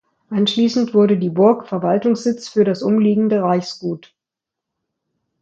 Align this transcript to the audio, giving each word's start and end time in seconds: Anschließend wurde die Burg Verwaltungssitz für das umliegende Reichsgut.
Anschließend 0.31 0.95
wurde 0.95 1.15
die 1.19 1.29
Burg 1.29 1.67
Verwaltungssitz 1.67 2.47
für 2.49 2.63
das 2.63 2.81
umliegende 2.81 3.43
Reichsgut. 3.43 4.15